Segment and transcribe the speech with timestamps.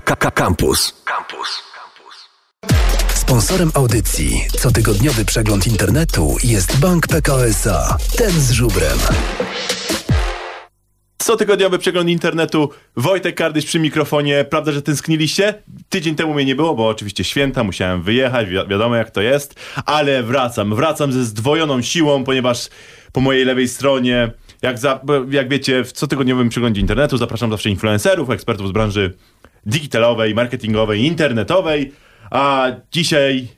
[0.00, 1.02] Campus.
[1.04, 1.62] Campus.
[3.14, 7.96] Sponsorem audycji cotygodniowy przegląd internetu jest Bank PKO SA.
[8.16, 8.98] Ten z żubrem.
[11.18, 12.70] Cotygodniowy przegląd internetu.
[12.96, 14.44] Wojtek Kardyś przy mikrofonie.
[14.50, 15.62] Prawda, że tęskniliście?
[15.88, 19.54] Tydzień temu mnie nie było, bo oczywiście święta, musiałem wyjechać, wi wiadomo jak to jest,
[19.86, 20.74] ale wracam.
[20.74, 22.68] Wracam ze zdwojoną siłą, ponieważ
[23.12, 24.30] po mojej lewej stronie,
[24.62, 29.14] jak, za, jak wiecie, w cotygodniowym przeglądzie internetu zapraszam zawsze influencerów, ekspertów z branży
[29.68, 31.92] digitalowej, marketingowej, internetowej,
[32.30, 33.48] a dzisiaj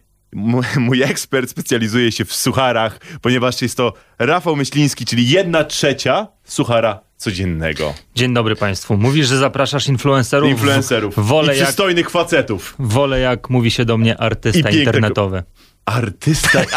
[0.77, 7.01] mój ekspert specjalizuje się w sucharach, ponieważ jest to Rafał Myśliński, czyli jedna trzecia suchara
[7.17, 7.95] codziennego.
[8.15, 8.97] Dzień dobry Państwu.
[8.97, 10.51] Mówisz, że zapraszasz influencerów?
[10.51, 11.15] Influencerów.
[11.17, 12.75] Wolę I przystojnych jak, facetów.
[12.79, 15.43] Wolę, jak mówi się do mnie, artysta internetowy.
[15.91, 16.61] Artysta.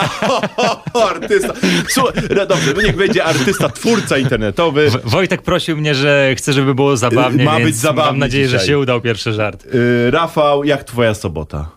[0.94, 1.54] O, artysta.
[1.90, 4.92] Słuchaj, no dobrze, no niech będzie artysta, twórca internetowy.
[5.04, 7.46] Wojtek prosił mnie, że chce, żeby było zabawnie.
[7.46, 8.12] Ma być zabawnie.
[8.12, 8.60] Mam nadzieję, dzisiaj.
[8.60, 9.66] że się udał pierwszy żart.
[9.66, 11.70] Yy, Rafał, jak twoja sobota?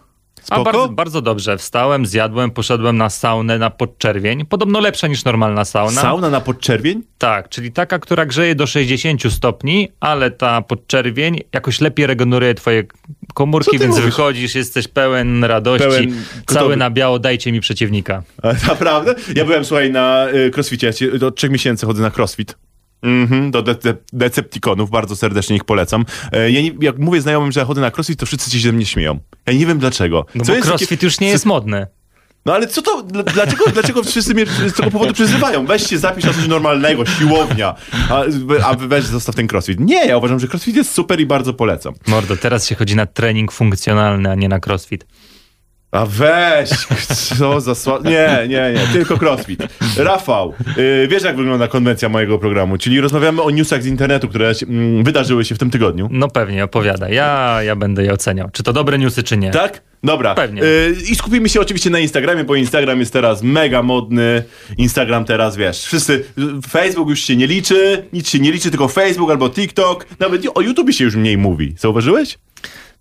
[0.43, 0.61] Spoko?
[0.61, 1.59] A bardzo, bardzo dobrze.
[1.59, 4.47] Wstałem, zjadłem, poszedłem na saunę na podczerwień.
[4.47, 6.03] Podobno lepsza niż normalna sauna.
[6.03, 7.03] Sauna na podczerwień?
[7.19, 12.85] Tak, czyli taka, która grzeje do 60 stopni, ale ta podczerwień jakoś lepiej regeneruje twoje
[13.37, 14.05] komórki, więc mówisz?
[14.05, 18.23] wychodzisz, jesteś pełen radości, pełen cały na biało, dajcie mi przeciwnika.
[18.43, 19.15] A, naprawdę?
[19.35, 20.91] Ja byłem, słuchaj, na y, crossficie,
[21.27, 22.57] od trzech miesięcy chodzę na crossfit.
[23.03, 26.05] Mhm, do de de Decepticonów, bardzo serdecznie ich polecam.
[26.33, 28.73] E, ja nie, jak mówię znajomym, że ja chodzę na crossfit, to wszyscy się ze
[28.73, 29.19] mnie śmieją.
[29.47, 30.27] Ja nie wiem dlaczego.
[30.35, 31.07] No co bo crossfit takie...
[31.07, 31.87] już nie jest modny.
[32.47, 35.67] No ale co to, dlaczego, dlaczego wszyscy mnie z tego powodu przyzywają?
[35.67, 37.75] Weź się zapisz na coś normalnego, siłownia,
[38.11, 38.25] a,
[38.65, 39.81] a weź zostaw ten crossfit.
[39.81, 41.95] Nie, ja uważam, że crossfit jest super i bardzo polecam.
[42.07, 45.07] Mordo, teraz się chodzi na trening funkcjonalny, a nie na crossfit.
[45.97, 46.71] A weź,
[47.39, 47.99] co za sła...
[48.05, 49.63] Nie, nie, nie, tylko crossfit.
[49.97, 54.53] Rafał, yy, wiesz jak wygląda konwencja mojego programu, czyli rozmawiamy o newsach z internetu, które
[54.69, 56.09] mm, wydarzyły się w tym tygodniu.
[56.11, 57.09] No pewnie, opowiada.
[57.09, 58.49] Ja, ja będę je oceniał.
[58.53, 59.51] Czy to dobre newsy, czy nie.
[59.51, 59.83] Tak?
[60.05, 60.35] Dobra.
[60.35, 60.63] Pewnie.
[60.63, 64.43] Yy, I skupimy się oczywiście na Instagramie, bo Instagram jest teraz mega modny.
[64.79, 66.25] Instagram teraz, wiesz, wszyscy...
[66.69, 70.07] Facebook już się nie liczy, nic się nie liczy, tylko Facebook albo TikTok.
[70.19, 71.75] Nawet o YouTube się już mniej mówi.
[71.79, 72.39] Zauważyłeś?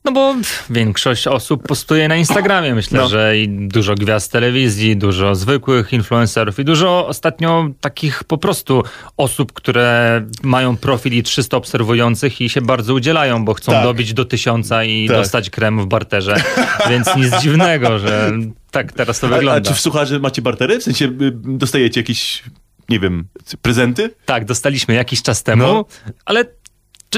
[0.06, 0.36] No bo
[0.70, 2.76] większość osób postuje na Instagramie.
[2.76, 3.08] Myślę, no.
[3.08, 8.84] że i dużo gwiazd telewizji, dużo zwykłych influencerów i dużo ostatnio takich po prostu
[9.18, 13.84] osób, które mają profil i 300 obserwujących i się bardzo udzielają, bo chcą tak.
[13.84, 15.18] dobić do tysiąca i tak.
[15.18, 16.36] dostać krem w barterze.
[16.90, 18.32] Więc nic dziwnego, że
[18.72, 19.54] tak teraz to wygląda.
[19.54, 20.80] A, a czy w Sucharze macie bartery?
[20.80, 22.44] W sensie y, dostajecie jakieś
[22.90, 23.28] nie wiem,
[23.62, 24.10] prezenty?
[24.26, 25.86] Tak, dostaliśmy jakiś czas temu, no.
[26.26, 26.46] ale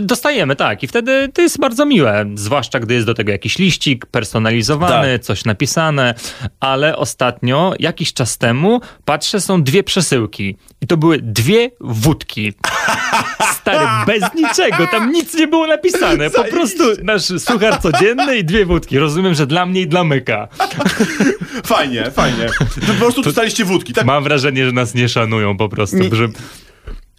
[0.02, 0.84] Dostajemy, tak.
[0.84, 2.26] I wtedy to jest bardzo miłe.
[2.36, 5.22] Zwłaszcza, gdy jest do tego jakiś liścik personalizowany, tak.
[5.22, 6.14] coś napisane.
[6.60, 10.58] Ale ostatnio, jakiś czas temu, patrzę, są dwie przesyłki.
[10.82, 12.54] I to były dwie wódki.
[13.54, 14.88] Stary, bez niczego.
[14.92, 16.30] Tam nic nie było napisane.
[16.30, 19.00] Po prostu nasz suchar codzienny i dwie wódki.
[19.00, 20.48] Rozumiem, że dla mnie i dla myka.
[21.66, 22.48] Fajnie, fajnie.
[22.88, 24.06] Po prostu dostaliście wódki, tak?
[24.06, 25.98] Mam wrażenie, że nas nie szanują po prostu.
[25.98, 26.16] Nie.
[26.16, 26.28] Że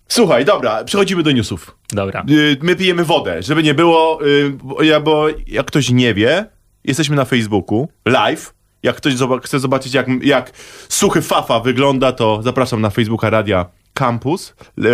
[0.08, 1.76] Słuchaj, dobra, przechodzimy do newsów.
[1.92, 2.24] Dobra.
[2.30, 6.46] Y, my pijemy wodę, żeby nie było, y, ja, bo jak ktoś nie wie,
[6.84, 8.54] jesteśmy na Facebooku, live.
[8.82, 10.52] Jak ktoś chce zobaczyć, jak, jak
[10.88, 14.84] suchy fafa wygląda, to zapraszam na Facebooka Radia Campus, y,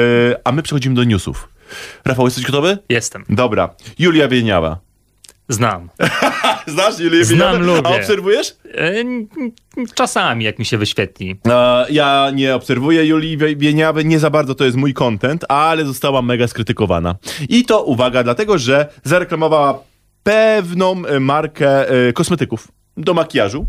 [0.45, 1.49] a my przechodzimy do newsów.
[2.05, 2.79] Rafał, jesteś gotowy?
[2.89, 3.25] Jestem.
[3.29, 3.75] Dobra.
[3.99, 4.79] Julia Wieniawa.
[5.49, 5.89] Znam.
[6.67, 7.89] Znasz Julię Znam, lubię.
[7.89, 8.57] A obserwujesz?
[8.75, 8.95] E,
[9.95, 11.37] czasami, jak mi się wyświetli.
[11.49, 16.23] E, ja nie obserwuję Julii Wieniawy, nie za bardzo to jest mój content, ale została
[16.23, 17.17] mega skrytykowana.
[17.49, 19.79] I to, uwaga, dlatego, że zareklamowała
[20.23, 23.67] pewną markę e, kosmetyków do makijażu.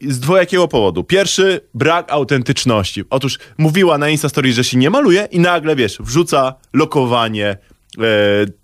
[0.00, 1.04] Z dwojakiego powodu.
[1.04, 3.04] Pierwszy, brak autentyczności.
[3.10, 7.56] Otóż mówiła na Instastory, że się nie maluje i nagle, wiesz, wrzuca lokowanie e,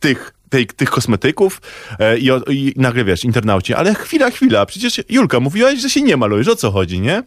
[0.01, 1.61] tych tej, tych kosmetyków
[1.99, 6.17] e, i, i, nagle wiesz, internauci, ale chwila, chwila, przecież Julka, mówiłaś, że się nie
[6.17, 7.23] malujesz, o co chodzi, nie?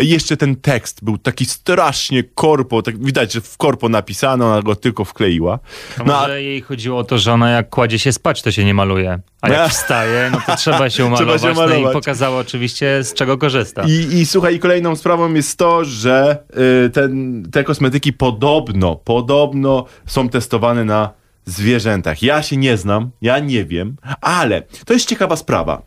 [0.00, 4.62] I jeszcze ten tekst był taki strasznie korpo, tak widać, że w korpo napisano, ona
[4.62, 5.58] go tylko wkleiła.
[5.98, 6.38] No, może a...
[6.38, 9.48] jej chodziło o to, że ona jak kładzie się spać, to się nie maluje, a
[9.48, 11.82] jak wstaje, no to trzeba się umalować, trzeba się malować.
[11.82, 13.82] No i pokazało oczywiście, z czego korzysta.
[13.86, 16.38] I, I słuchaj, i kolejną sprawą jest to, że
[16.86, 22.22] y, ten, te kosmetyki podobno, podobno są testowane na zwierzętach.
[22.22, 25.82] Ja się nie znam, ja nie wiem, ale to jest ciekawa sprawa,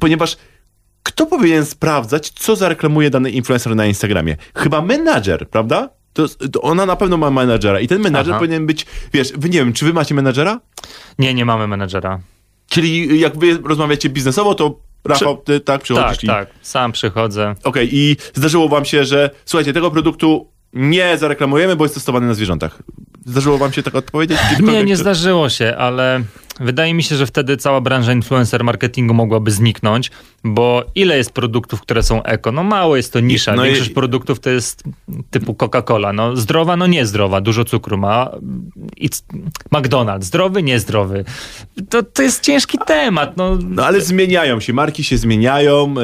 [0.00, 0.36] ponieważ
[1.02, 4.36] kto powinien sprawdzać, co zareklamuje dany influencer na Instagramie?
[4.56, 5.88] Chyba menadżer, prawda?
[6.12, 8.40] To, to, ona na pewno ma menadżera i ten menadżer Aha.
[8.40, 10.60] powinien być, wiesz, wy nie wiem, czy wy macie menadżera?
[11.18, 12.20] Nie, nie mamy menadżera.
[12.68, 16.16] Czyli jak wy rozmawiacie biznesowo, to Rafał, ty tak przychodzisz?
[16.16, 16.26] Tak, i...
[16.26, 17.54] tak, sam przychodzę.
[17.64, 22.26] Okej, okay, i zdarzyło wam się, że słuchajcie, tego produktu nie zareklamujemy, bo jest testowany
[22.26, 22.82] na zwierzętach.
[23.26, 24.38] Zdarzyło wam się tak odpowiedzieć?
[24.60, 26.22] Nie, nie zdarzyło się, ale
[26.62, 30.10] Wydaje mi się, że wtedy cała branża influencer marketingu mogłaby zniknąć,
[30.44, 32.52] bo ile jest produktów, które są eko?
[32.52, 33.54] No mało jest to nisza.
[33.54, 34.82] No i- Większość produktów to jest
[35.30, 36.14] typu Coca-Cola.
[36.14, 38.30] No zdrowa, no niezdrowa, dużo cukru ma.
[38.96, 39.08] I
[39.72, 41.24] McDonald's, zdrowy, niezdrowy.
[41.90, 43.36] To, to jest ciężki temat.
[43.36, 45.94] No, No ale zmieniają się, marki się zmieniają,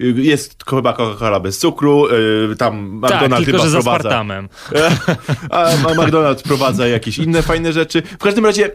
[0.00, 2.06] y, jest chyba Coca-Cola bez cukru,
[2.52, 3.92] y, tam tak, McDonald's tylko chyba że z wprowadza.
[4.08, 4.48] aspartamem.
[5.50, 8.02] A a McDonald's wprowadza jakieś inne fajne rzeczy.
[8.02, 8.70] W każdym razie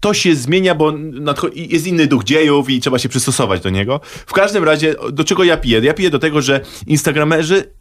[0.00, 4.00] to się zmienia, bo nadcho- jest inny duch dziejów i trzeba się przystosować do niego.
[4.04, 5.80] W każdym razie, do czego ja piję?
[5.82, 7.72] Ja piję do tego, że instagramerzy,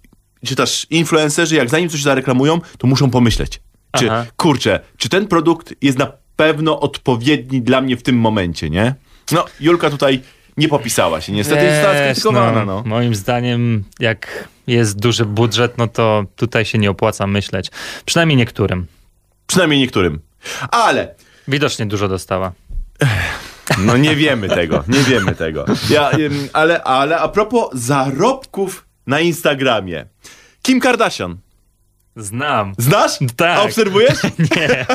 [0.45, 3.61] czy też influencerzy, jak zanim coś zareklamują, to muszą pomyśleć.
[3.97, 4.25] Czy, Aha.
[4.37, 8.95] kurczę, czy ten produkt jest na pewno odpowiedni dla mnie w tym momencie, nie?
[9.31, 10.21] No, Julka tutaj
[10.57, 12.83] nie popisała się, niestety została Wiesz, skrytykowana, no.
[12.85, 17.71] Moim zdaniem, jak jest duży budżet, no to tutaj się nie opłaca myśleć.
[18.05, 18.85] Przynajmniej niektórym.
[19.47, 20.19] Przynajmniej niektórym.
[20.71, 21.15] Ale
[21.47, 22.51] Widocznie dużo dostała.
[23.77, 25.65] No nie wiemy tego, nie wiemy tego.
[25.89, 26.11] Ja,
[26.53, 30.05] ale, ale a propos zarobków na Instagramie.
[30.61, 31.37] Kim Kardashian.
[32.15, 32.73] Znam.
[32.77, 33.19] Znasz?
[33.35, 33.59] Tak.
[33.59, 34.19] A obserwujesz?
[34.55, 34.85] Nie.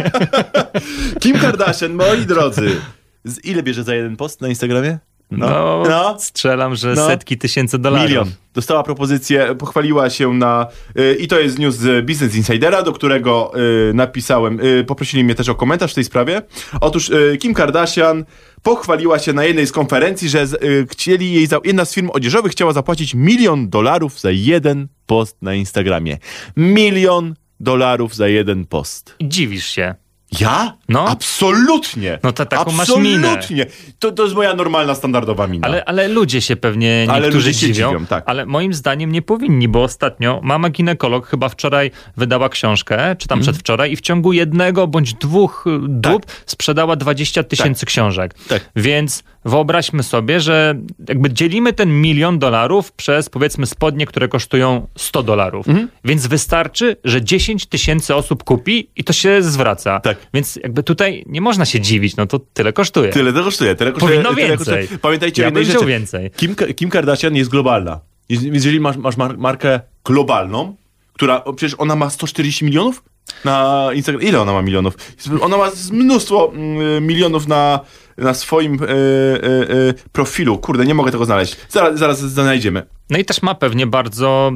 [1.20, 2.80] Kim Kardashian, moi drodzy.
[3.24, 4.98] Z ile bierze za jeden post na Instagramie?
[5.38, 6.16] No, no.
[6.20, 7.06] strzelam, że No.
[7.06, 8.08] setki tysięcy dolarów.
[8.08, 8.30] Milion.
[8.54, 10.66] Dostała propozycję, pochwaliła się na.
[10.98, 13.52] Y, I to jest news z Business Insidera, do którego
[13.90, 14.60] y, napisałem.
[14.60, 16.42] Y, poprosili mnie też o komentarz w tej sprawie.
[16.80, 18.24] Otóż y, Kim Kardashian
[18.62, 21.46] pochwaliła się na jednej z konferencji, że y, chcieli jej.
[21.46, 26.18] Za, jedna z firm odzieżowych chciała zapłacić milion dolarów za jeden post na Instagramie.
[26.56, 29.14] Milion dolarów za jeden post.
[29.22, 29.94] Dziwisz się.
[30.40, 30.76] Ja?
[30.88, 31.08] No.
[31.08, 32.18] Absolutnie.
[32.22, 33.30] No to taką masz minę.
[33.30, 33.66] Absolutnie.
[33.98, 35.66] To, to jest moja normalna, standardowa mina.
[35.68, 38.24] Ale, ale ludzie się pewnie Ale niektórzy się dziwią, dziwią, tak.
[38.26, 43.38] ale moim zdaniem nie powinni, bo ostatnio mama ginekolog chyba wczoraj wydała książkę, czy tam
[43.38, 43.42] Mhm.
[43.54, 48.34] przedwczoraj i w ciągu jednego bądź dwóch y, dób sprzedała 20 tysięcy książek.
[48.48, 48.70] Tak.
[48.76, 50.74] Więc wyobraźmy sobie, że
[51.08, 55.68] jakby dzielimy ten milion dolarów przez powiedzmy spodnie, które kosztują 100 dolarów.
[55.68, 55.88] Mhm.
[56.04, 60.00] Więc wystarczy, że 10 tysięcy osób kupi i to się zwraca.
[60.00, 60.16] Tak.
[60.34, 63.10] Więc jakby tutaj nie można się dziwić, no to tyle kosztuje.
[63.10, 64.12] Tyle to kosztuje, tyle kosztuje.
[64.12, 64.78] Powinno tyle więcej.
[64.80, 64.98] Kosztuje.
[64.98, 65.86] Pamiętajcie Ja o jednej rzeczy.
[65.86, 66.30] więcej.
[66.36, 68.00] Kim, Kim Kardashian jest globalna.
[68.30, 70.76] Jeż- Jeżeli masz, masz mar- markę globalną,
[71.12, 73.02] która, przecież ona ma 140 milionów
[73.44, 74.22] na Instagram.
[74.22, 74.96] Ile ona ma milionów?
[75.40, 77.80] Ona ma mnóstwo mm, milionów na,
[78.18, 80.58] na swoim e, e, e, profilu.
[80.58, 81.56] Kurde, nie mogę tego znaleźć.
[81.68, 82.82] Zaraz, zaraz znajdziemy.
[83.10, 84.52] No i też ma pewnie bardzo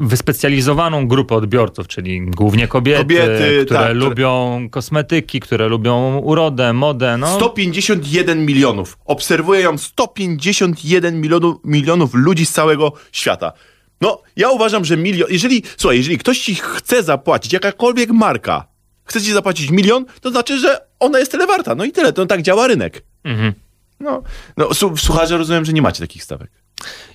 [0.00, 6.72] wyspecjalizowaną grupę odbiorców, czyli głównie kobiety, Kobiety, które tak, które- lubią kosmetyki, które lubią urodę,
[6.72, 7.16] modę.
[7.16, 7.36] No.
[7.36, 8.98] 151 milionów.
[9.04, 13.52] Obserwuję ją 151 milionów, milionów ludzi z całego świata.
[14.00, 15.28] No, ja uważam, że milion.
[15.30, 18.66] Jeżeli, słuchaj, jeżeli ktoś ci chce zapłacić, jakakolwiek marka
[19.04, 21.74] chce ci zapłacić milion, to znaczy, że ona jest tyle warta.
[21.74, 23.02] No i tyle, to tak działa rynek.
[23.24, 23.52] Mhm.
[24.00, 24.22] No,
[24.56, 26.50] no słuchajcie, rozumiem, że nie macie takich stawek.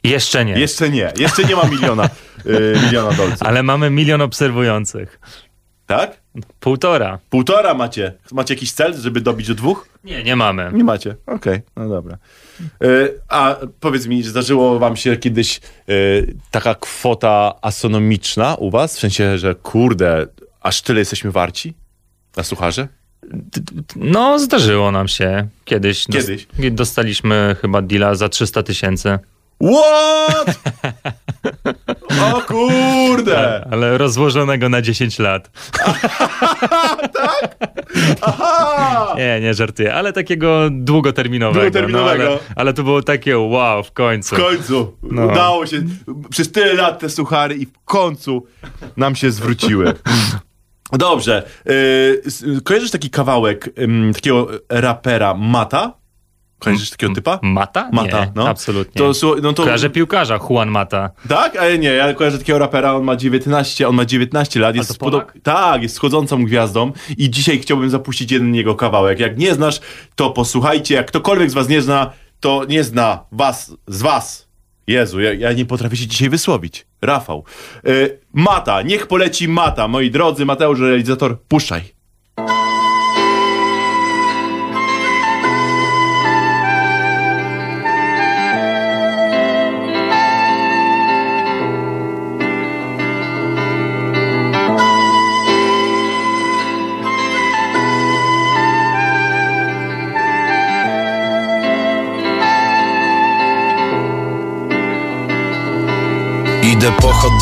[0.03, 0.59] Jeszcze nie.
[0.59, 2.05] Jeszcze nie, jeszcze nie ma miliona,
[2.45, 3.43] y, miliona dolców.
[3.43, 5.19] Ale mamy milion obserwujących.
[5.85, 6.21] Tak?
[6.59, 7.19] Półtora.
[7.29, 8.13] Półtora macie.
[8.31, 9.89] Macie jakiś cel, żeby dobić do dwóch?
[10.03, 10.71] Nie, nie mamy.
[10.73, 11.15] Nie macie.
[11.25, 12.17] Okej, no dobra.
[12.83, 18.95] Y, a powiedz mi, zdarzyło wam się kiedyś y, taka kwota astronomiczna u was?
[18.95, 20.27] W sensie, że kurde,
[20.61, 21.73] aż tyle jesteśmy warci?
[22.37, 22.87] Na sucharze?
[23.95, 26.05] No, zdarzyło nam się kiedyś.
[26.07, 26.47] Kiedyś?
[26.71, 29.19] Dostaliśmy chyba deala za 300 tysięcy.
[29.63, 30.59] What?
[32.33, 33.67] O kurde!
[33.71, 35.51] Ale rozłożonego na 10 lat.
[38.21, 39.15] Aha!
[39.17, 41.59] Nie, nie żartuję, ale takiego długoterminowego.
[41.61, 42.23] Długoterminowego.
[42.23, 44.35] No, ale, ale to było takie wow, w końcu.
[44.35, 45.25] W końcu No.
[45.25, 45.81] udało się.
[46.29, 48.45] Przez tyle lat te suchary i w końcu
[48.97, 49.93] nam się zwróciły.
[50.97, 51.43] Dobrze.
[51.69, 55.93] Y, s- kojarzysz taki kawałek ym, takiego rapera Mata?
[56.59, 57.39] Kojarzysz takiego typa?
[57.41, 57.89] Mata?
[57.93, 58.47] Mata, nie, no.
[58.47, 58.99] absolutnie.
[59.13, 61.09] To, no to, Kojarzę piłkarza Juan Mata.
[61.29, 61.55] Tak?
[61.55, 64.93] Ale nie, ja kojarzę takiego rapera, on ma 19, on ma 19 lat, jest to
[64.93, 65.33] spodo- Polak?
[65.43, 69.19] Tak, jest schodzącą gwiazdą i dzisiaj chciałbym zapuścić jeden jego kawałek.
[69.19, 69.79] Jak nie znasz,
[70.15, 74.44] to posłuchajcie, jak ktokolwiek z was nie zna, to nie zna was, z was.
[74.87, 76.85] Jezu, ja, ja nie potrafię się dzisiaj wysłowić.
[77.01, 77.43] Rafał.
[77.87, 81.81] Y, mata, niech poleci Mata, moi drodzy, Mateusz, realizator, puszczaj.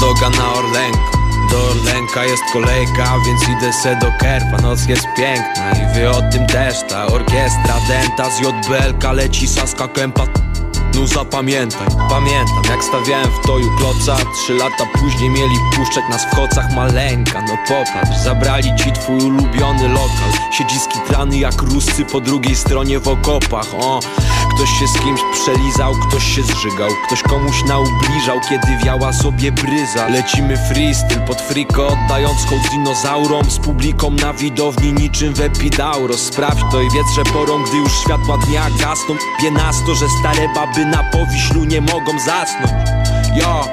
[0.03, 5.71] Doga na Orlenko do Orlenka jest kolejka, więc idę se do Kerpa Noc jest piękna
[5.71, 6.75] i wy o tym też.
[6.89, 10.27] Ta orkiestra denta z JBLK leci Saska Kępa
[10.95, 14.17] no zapamiętaj, pamiętam jak stawiałem w toju kloca.
[14.33, 17.41] Trzy lata później mieli puszczać nas w kocach maleńka.
[17.41, 20.31] No popatrz, zabrali ci twój ulubiony lokal.
[20.51, 23.99] Siedzi skitrany jak ruscy po drugiej stronie w okopach O,
[24.55, 26.89] ktoś się z kimś przelizał, ktoś się zżygał.
[27.07, 30.07] Ktoś komuś naubliżał, kiedy wiała sobie bryza.
[30.07, 33.51] Lecimy freestyle pod friko, oddając hołd dinozaurom.
[33.51, 37.91] Z publiką na widowni niczym w Epidauros Sprawdź to i wiedz, że porą, gdy już
[37.99, 39.15] światła dnia gasną.
[39.41, 42.89] Pienasto, że stare baby na powiślu nie mogą zasnąć.
[43.35, 43.67] Yo.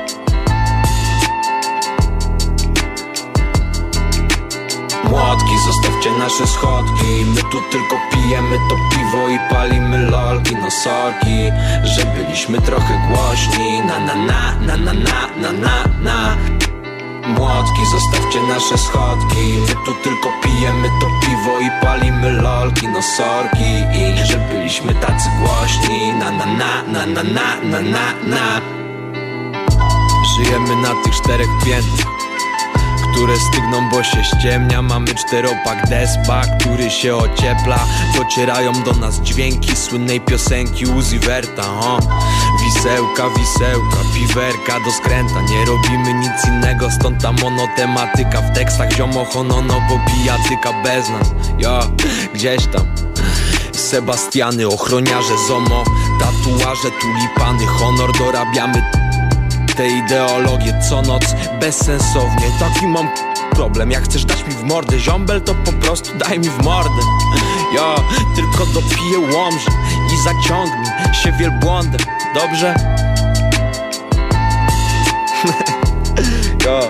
[5.10, 7.24] Młotki, zostawcie nasze schodki.
[7.34, 11.50] My tu tylko pijemy to piwo i palimy lolki No sorki,
[11.82, 13.80] że byliśmy trochę głośni.
[13.80, 16.36] Na na na, na na na, na na na
[17.38, 19.58] Młotki, zostawcie nasze schodki.
[19.60, 25.28] My tu tylko pijemy to piwo i palimy lolki No sorki, i że byliśmy tacy
[25.40, 26.12] głośni.
[26.12, 28.60] Na na na, na na na, na na na.
[30.36, 32.29] Żyjemy na tych czterech piętrach
[33.12, 34.82] które stygną, bo się ściemnia.
[34.82, 37.78] Mamy czteropak despa, który się ociepla.
[38.16, 41.98] Docierają do nas dźwięki słynnej piosenki Uzi Verta o.
[42.64, 45.40] Wisełka, wisełka, piwerka do skręta.
[45.40, 48.40] Nie robimy nic innego, stąd ta monotematyka.
[48.40, 51.30] W tekstach ziomo honono, bo pijatyka bez nas.
[51.58, 51.80] Jo,
[52.34, 52.86] gdzieś tam.
[53.72, 55.84] Sebastiany, ochroniarze, zomo
[56.20, 58.82] Tatuaże, tulipany, honor dorabiamy
[59.80, 61.22] te ideologie co noc
[61.60, 63.08] bezsensownie Taki mam
[63.50, 67.02] problem, jak chcesz dać mi w mordę Ziombel to po prostu daj mi w mordę
[67.74, 67.94] Ja
[68.36, 69.70] tylko dopiję łomże
[70.14, 72.00] i zaciągnij się wielbłądem,
[72.34, 72.74] dobrze?
[76.66, 76.80] ja.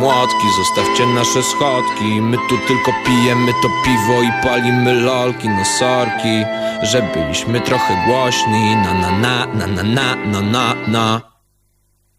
[0.00, 6.44] Młotki, zostawcie nasze schodki My tu tylko pijemy to piwo i palimy lolki No sorki,
[6.82, 11.20] że byliśmy trochę głośni Na na na, na na na, na na na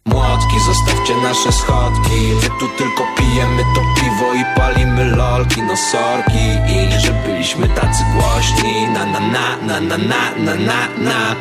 [0.04, 6.46] Młotki, zostawcie nasze schodki My tu tylko pijemy to piwo i palimy lolki No sorki,
[6.66, 11.36] i że byliśmy tacy głośni Na na na, na na na, na na na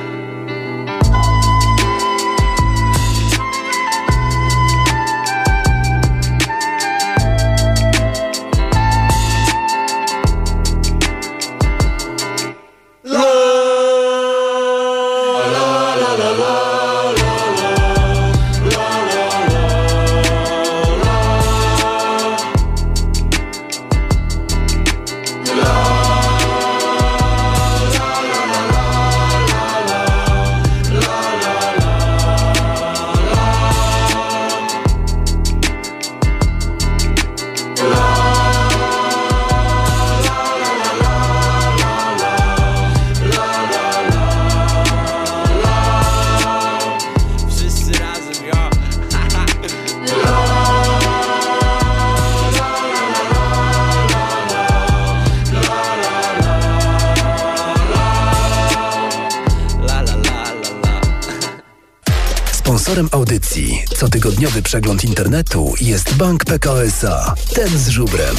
[64.39, 67.36] cotygodniowy przegląd internetu jest Bank PKO SA.
[67.55, 68.36] Ten z żubrem.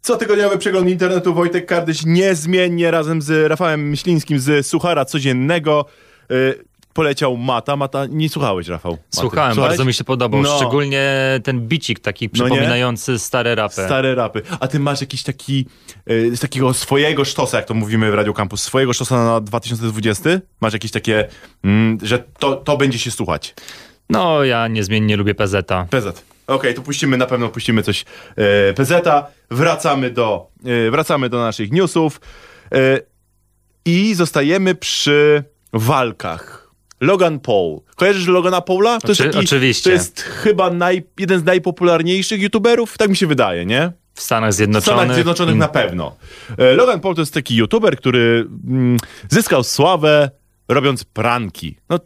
[0.00, 5.84] Cotygodniowy przegląd internetu Wojtek Kardyś niezmiennie razem z Rafałem Myślińskim z Suchara Codziennego
[6.30, 7.76] y, poleciał Mata.
[7.76, 8.92] Mata, nie słuchałeś, Rafał?
[8.92, 9.04] Maty.
[9.10, 9.70] Słuchałem, Słuchałeś?
[9.70, 10.42] bardzo mi się podobał.
[10.42, 10.56] No.
[10.56, 11.10] Szczególnie
[11.44, 13.74] ten bicik taki No przypominający stare rapy.
[13.74, 14.42] Stare rapy.
[14.60, 15.66] A ty masz jakiś taki,
[16.10, 20.30] y, z takiego swojego sztosa, jak to mówimy w Radio Campus, swojego sztosa na 2020?
[20.60, 21.28] Masz jakieś takie,
[21.64, 23.54] mm, że to, to będzie się słuchać?
[24.10, 25.86] No, ja niezmiennie lubię PZ-a.
[25.90, 26.22] PZ.
[26.46, 28.04] Okej, to puścimy, na pewno puścimy coś
[28.36, 29.26] e, PZ-a.
[29.50, 30.46] Wracamy do,
[30.86, 32.20] e, wracamy do naszych newsów
[32.72, 33.00] e,
[33.84, 36.63] i zostajemy przy walkach.
[37.04, 37.80] Logan Paul.
[37.96, 39.00] Kojarzysz Logana Paula?
[39.00, 39.90] To Oczy- oczywiście.
[39.90, 43.92] To jest chyba naj, jeden z najpopularniejszych youtuberów, tak mi się wydaje, nie?
[44.14, 44.98] W Stanach W Zjednoczonych.
[44.98, 46.16] Stanach Zjednoczonych na pewno.
[46.58, 48.96] E, Logan Paul to jest taki youtuber, który mm,
[49.30, 50.30] zyskał sławę
[50.68, 51.76] robiąc pranki.
[51.88, 51.98] No,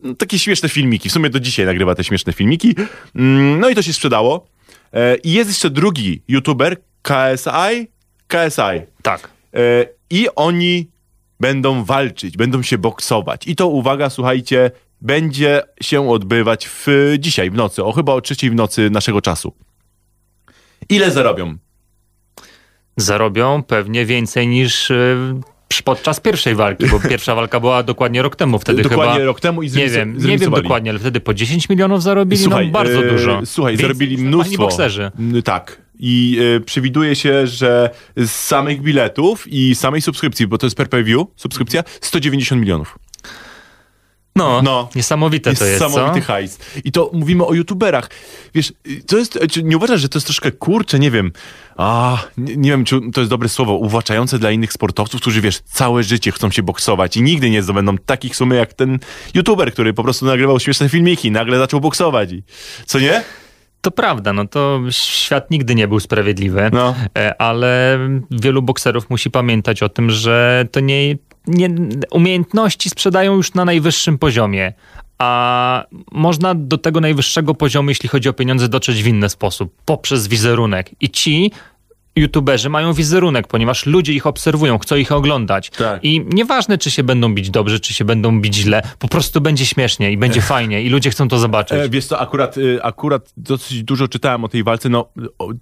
[0.00, 1.08] no, takie śmieszne filmiki.
[1.08, 2.74] W sumie do dzisiaj nagrywa te śmieszne filmiki.
[3.14, 4.46] Mm, no i to się sprzedało.
[4.92, 7.88] E, I jest jeszcze drugi youtuber, KSI.
[8.28, 8.82] KSI.
[9.02, 9.28] Tak.
[9.54, 9.58] E,
[10.10, 10.90] I oni
[11.48, 13.46] będą walczyć, będą się boksować.
[13.46, 14.70] I to, uwaga, słuchajcie,
[15.00, 16.86] będzie się odbywać w,
[17.18, 19.52] dzisiaj w nocy, o chyba o trzeciej w nocy naszego czasu.
[20.88, 21.56] Ile zarobią?
[22.96, 25.16] Zarobią pewnie więcej niż y,
[25.84, 28.58] podczas pierwszej walki, bo pierwsza walka była dokładnie rok temu.
[28.58, 31.34] Wtedy Dokładnie chyba, rok temu i nie zremis- wiem, nie wiem dokładnie, ale wtedy po
[31.34, 33.40] 10 milionów zarobili, Słuchaj, no bardzo e, dużo.
[33.44, 34.62] Słuchaj, Więcej zarobili mnóstwo.
[34.62, 35.10] bokserzy.
[35.18, 35.83] N- Tak.
[35.98, 40.88] I e, przewiduje się, że z samych biletów i samej subskrypcji, bo to jest per
[40.88, 42.98] pay view, subskrypcja, 190 milionów.
[44.36, 44.88] No, No.
[44.94, 46.26] niesamowite to jest, Niesamowity co?
[46.26, 46.58] hajs.
[46.84, 48.10] I to mówimy o youtuberach.
[48.54, 48.72] Wiesz,
[49.06, 51.32] to jest, nie uważasz, że to jest troszkę kurcze, nie wiem,
[51.76, 55.60] a, nie, nie wiem, czy to jest dobre słowo, uwłaczające dla innych sportowców, którzy, wiesz,
[55.60, 58.98] całe życie chcą się boksować i nigdy nie zdobędą takich sumy jak ten
[59.34, 62.32] youtuber, który po prostu nagrywał śmieszne filmiki, nagle zaczął boksować.
[62.32, 62.42] I,
[62.86, 63.22] co nie?
[63.84, 66.94] To prawda, no to świat nigdy nie był sprawiedliwy, No.
[67.18, 67.98] e, ale
[68.30, 71.68] wielu bokserów musi pamiętać o tym, że to nie, nie
[72.10, 74.72] umiejętności sprzedają już na najwyższym poziomie.
[75.18, 80.28] A można do tego najwyższego poziomu, jeśli chodzi o pieniądze, dotrzeć w inny sposób, poprzez
[80.28, 80.90] wizerunek.
[81.00, 81.50] I ci
[82.16, 85.70] youtuberzy mają wizerunek, ponieważ ludzie ich obserwują, chcą ich oglądać.
[85.70, 86.04] Tak.
[86.04, 89.66] I nieważne, czy się będą bić dobrze, czy się będą bić źle, po prostu będzie
[89.66, 91.78] śmiesznie i będzie fajnie i ludzie chcą to zobaczyć.
[91.78, 95.08] E, wiesz co, akurat, y, akurat dosyć dużo czytałem o tej walce, no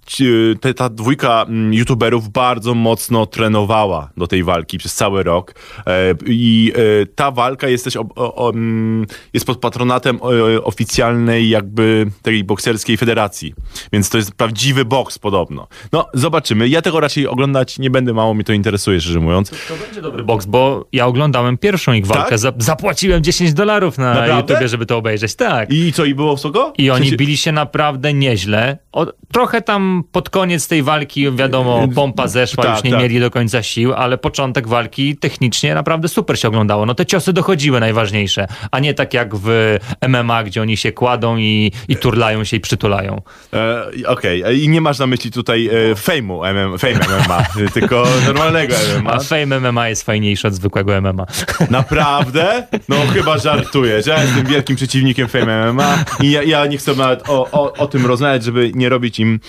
[0.05, 0.25] ci,
[0.61, 5.55] te, ta dwójka mm, youtuberów bardzo mocno trenowała do tej walki przez cały rok
[5.87, 10.19] e, i e, ta walka jest też o, o, o, mm, jest pod patronatem
[10.55, 13.53] e, oficjalnej jakby tej bokserskiej federacji,
[13.93, 15.67] więc to jest prawdziwy boks podobno.
[15.91, 16.05] No,
[16.43, 16.67] zobaczymy.
[16.69, 19.49] Ja tego raczej oglądać nie będę, mało mnie to interesuje, szczerze mówiąc.
[19.49, 22.29] To będzie dobry boks, bo ja oglądałem pierwszą ich walkę.
[22.29, 22.39] Tak?
[22.39, 24.53] Za, zapłaciłem 10 dolarów na Naprawdę?
[24.53, 25.35] YouTubie, żeby to obejrzeć.
[25.35, 25.71] Tak.
[25.71, 26.73] I, I co, i było wysoko?
[26.77, 28.77] oni W sensie- bili się naprawdę nieźle.
[28.91, 32.99] O, trochę tam pod koniec tej walki, wiadomo, pompa zeszła, Tak, już nie tak.
[32.99, 36.85] mieli do końca sił, ale początek walki technicznie naprawdę super się oglądało.
[36.85, 41.37] No te ciosy dochodziły najważniejsze, a nie tak jak w MMA, gdzie oni się kładą
[41.37, 43.21] i, i turlają się i przytulają.
[43.53, 48.07] E, Okej, e, i nie masz na myśli tutaj e, fejmu MM, fame MMA, tylko
[48.25, 49.13] normalnego MMA.
[49.13, 51.25] A Fame MMA jest fajniejszy od zwykłego MMA.
[51.69, 52.67] Naprawdę?
[52.89, 54.05] No chyba żartujesz.
[54.05, 57.87] Ja jestem wielkim przeciwnikiem Fame MMA i ja, ja nie chcę nawet o, o, o
[57.87, 59.39] tym rozmawiać, żeby nie robić im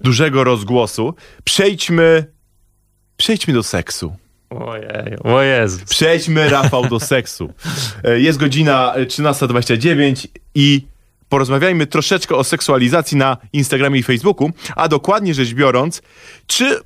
[0.00, 1.14] dużego rozgłosu.
[1.44, 2.24] Przejdźmy,
[3.16, 4.16] przejdźmy do seksu.
[4.50, 5.78] Ojej, o Jezu.
[5.90, 7.52] Przejdźmy, Rafał, do seksu.
[8.04, 10.86] E, Jest godzina e, 13.29 i
[11.28, 16.02] porozmawiajmy troszeczkę o seksualizacji na Instagramie i Facebooku, a dokładnie rzecz biorąc,
[16.46, 16.80] czy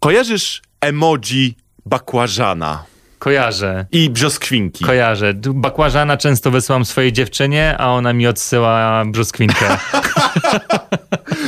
[0.00, 1.56] kojarzysz emoji
[1.86, 2.84] bakłażana
[3.18, 3.86] Kojarzę.
[3.92, 4.84] i brzoskwinki?
[4.84, 5.34] Kojarzę.
[5.34, 9.78] Bakłażana często wysyłam swojej dziewczynie, a ona mi odsyła brzoskwinkę.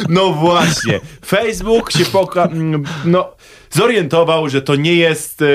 [0.08, 1.00] No właśnie.
[1.26, 2.44] Facebook się poka...
[2.44, 3.36] mm, no,
[3.70, 5.46] zorientował, że to nie jest e,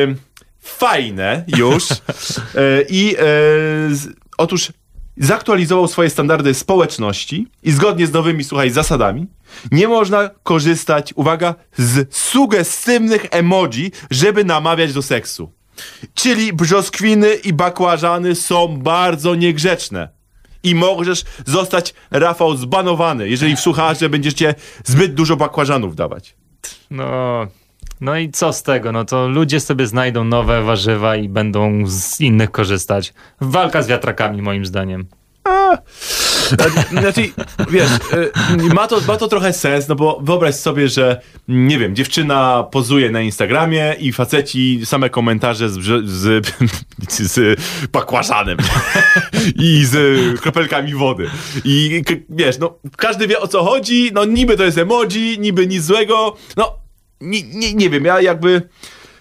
[0.60, 1.96] fajne już e,
[2.90, 3.20] i e,
[3.92, 4.72] z, otóż
[5.17, 9.28] zaktualizował swoje standardy społeczności i zgodnie z nowymi, słuchaj, zasadami
[9.71, 15.52] nie można korzystać, uwaga, z sugestywnych emoji, żeby namawiać do seksu.
[16.13, 20.10] Czyli brzoskwiny i bakłażany są bardzo niegrzeczne.
[20.63, 26.36] I możesz zostać, Rafał, zbanowany, jeżeli w słuchacze będziecie zbyt dużo bakłażanów dawać.
[26.91, 27.47] No,
[28.04, 28.92] no i co z tego?
[28.92, 33.13] No to ludzie sobie znajdą nowe warzywa i będą z innych korzystać.
[33.42, 35.06] Walka z wiatrakami, moim zdaniem.
[36.89, 37.30] Znaczy,
[37.70, 37.89] wiesz,
[38.72, 42.63] y, ma to, ma to trochę sens, no bo wyobraź sobie, że nie wiem, dziewczyna
[42.72, 46.48] pozuje na Instagramie i faceci same komentarze z, z,
[47.34, 47.62] z
[47.92, 48.58] bakłażanem
[49.60, 49.96] i z
[50.42, 51.30] kropelkami wody.
[51.66, 55.84] I wiesz, no każdy wie o co chodzi, no niby to jest emoji, niby nic
[55.84, 56.83] złego, no
[57.24, 58.62] nie, nie, nie wiem, ja jakby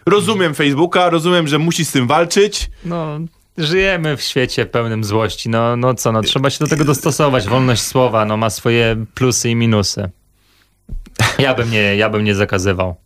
[0.07, 3.21] rozumiem Facebooka, rozumiem, że musi z tym walczyć, No,
[3.59, 5.49] żyjemy w świecie pełnym złości.
[5.49, 7.49] No, no co, no trzeba się do tego dostosować.
[7.49, 10.11] Wolność słowa, no ma swoje plusy i minusy.
[11.38, 12.97] Ja bym nie, ja bym nie zakazywał.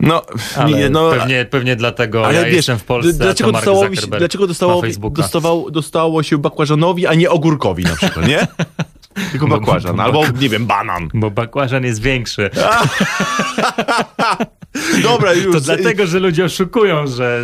[0.00, 0.22] no,
[0.66, 3.84] nie, no pewnie, pewnie dlatego Ale ja wiesz, jestem w Polsce, dlaczego dostało,
[4.18, 8.46] dlaczego dostało, dostawało, dostało się bakłażanowi, a nie ogórkowi na przykład, nie?
[9.30, 11.08] Tylko Bo- bakłażan, bo- albo nie wiem, banan.
[11.14, 12.50] Bo bakłażan jest większy.
[15.02, 17.42] Dobra, już To dlatego, że ludzie oszukują, że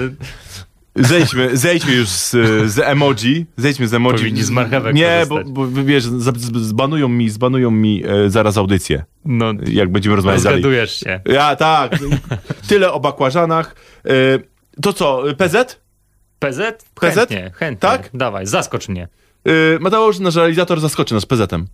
[0.96, 2.30] zejdźmy, zejdźmy już z,
[2.72, 4.18] z emoji, zejdźmy z emoji.
[4.18, 9.52] Powinni z marchewek Nie, bo, bo wiesz, zbanują mi, zbanują mi e, zaraz audycję, no,
[9.66, 10.60] jak będziemy rozmawiać dalej.
[10.60, 11.20] zgadujesz się.
[11.26, 11.98] Ja, tak,
[12.68, 13.74] tyle o bakłażanach.
[14.06, 14.10] E,
[14.82, 15.80] to co, PZ?
[16.38, 16.60] PZ?
[16.94, 17.00] PZ?
[17.00, 17.88] Chętnie, chętnie.
[17.88, 18.10] Tak?
[18.14, 19.08] Dawaj, zaskocz mnie.
[19.46, 21.66] E, Mateusz, nasz realizator, zaskoczy nas PZ-em.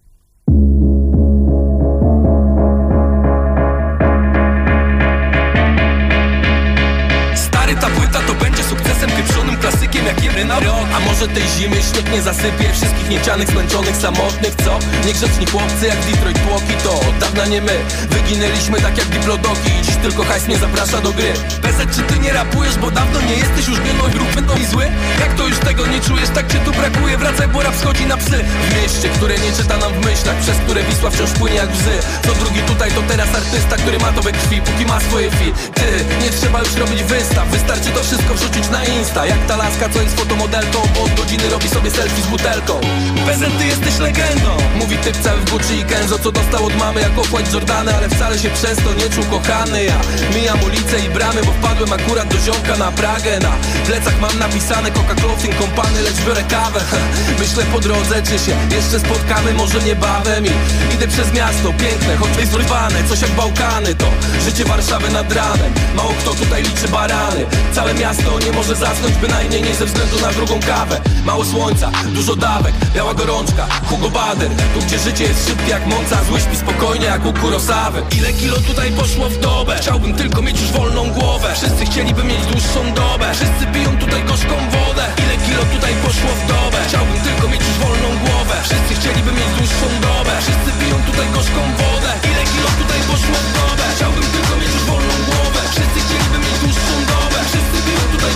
[8.60, 10.86] Będzie sukcesem Pieprzonym klasykiem jak stary na rok.
[10.96, 14.78] A może tej zimy śnieg nie zasypie Wszystkich niechcianych, zmęczonych, samotnych, co?
[15.06, 17.76] Niegrzeczni chłopcy jak Detroit tłoki To od dawna nie my.
[18.10, 21.32] Wyginęliśmy tak jak diplodoki I dziś tylko hajs mnie zaprasza do gry.
[21.62, 24.84] Bezet, czy ty nie rapujesz, bo dawno nie jesteś już biegłą grup będą i zły?
[25.20, 27.16] Jak to już tego nie czujesz, tak cię tu brakuje.
[27.16, 28.44] Wracaj, bo rap schodzi na psy.
[28.68, 31.96] W mieście, które nie czyta nam w myślach Przez które Wisła wciąż płynie jak łzy.
[32.26, 35.52] Co drugi tutaj to teraz artysta, który ma to we krwi Póki ma swoje fi.
[35.74, 35.86] Ty,
[36.22, 37.48] nie trzeba już robić wystaw.
[37.48, 39.26] Wystarczy to wszystko wrzucić na Insta.
[39.26, 40.78] Jak ta laska, co jest fotomodelką?
[41.04, 42.80] Od godziny robi sobie selfie z butelką.
[43.26, 44.50] Bezet, ty jesteś legendą.
[44.76, 48.08] Mówi typ cały w Gucci i Kenzo Co dostał od mamy jako White Jordany Ale
[48.08, 49.84] wcale się przez to nie czuł kochany.
[49.84, 50.00] Ja
[50.34, 53.40] mijam ulice i bramy Bo wpadłem akurat do ziomka na Pragę.
[53.40, 53.52] Na
[53.86, 56.80] plecach mam napisane Coca Clothing Company Lecz biorę kawę.
[57.40, 60.46] Myślę po drodze, czy się jeszcze spotkamy Może niebawem.
[60.46, 63.94] I idę przez miasto Piękne, choć zrywane Coś jak Bałkany.
[63.94, 64.06] To
[64.44, 65.72] życie Warszawy nad ranem.
[65.96, 67.46] Mało kto tutaj liczy barany.
[67.72, 71.00] Całe miasto nie może zasnąć Bynajmniej nie ze względu na drugą kawę.
[71.24, 74.50] Mało słońca, dużo dawek Biała gorączka, Hugo Bader.
[74.74, 78.02] Tu gdzie życie jest szybkie jak mąca Zły śpi spokojnie jak u Kurosawy.
[78.18, 79.76] Ile kilo tutaj poszło w dobę?
[79.80, 81.48] Chciałbym tylko mieć już wolną głowę.
[81.54, 83.26] Wszyscy chcieliby mieć dłuższą dobę.
[83.34, 85.04] Wszyscy piją tutaj gorzką wodę.
[85.24, 86.78] Ile kilo tutaj poszło w dobę?
[86.88, 88.54] Chciałbym tylko mieć już wolną głowę.
[88.66, 90.32] Wszyscy chcieliby mieć dłuższą dobę.
[90.44, 92.10] Wszyscy piją tutaj gorzką wodę.
[92.30, 93.84] Ile kilo tutaj poszło w dobę?
[93.96, 95.60] Chciałbym tylko mieć już wolną głowę.
[95.72, 96.29] Wszyscy chcieliby